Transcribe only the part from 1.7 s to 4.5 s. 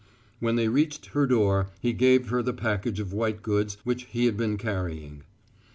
he gave her the package of white goods which he had